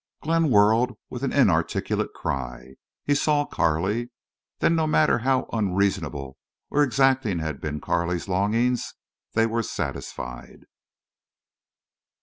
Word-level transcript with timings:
Glenn 0.23 0.49
whirled 0.49 0.97
with 1.11 1.21
an 1.21 1.31
inarticulate 1.31 2.11
cry. 2.11 2.73
He 3.05 3.13
saw 3.13 3.45
Carley. 3.45 4.09
Then—no 4.57 4.87
matter 4.87 5.19
how 5.19 5.47
unreasonable 5.53 6.39
or 6.71 6.81
exacting 6.81 7.37
had 7.37 7.61
been 7.61 7.79
Carley's 7.79 8.27
longings, 8.27 8.95
they 9.33 9.45
were 9.45 9.61
satisfied. 9.61 10.65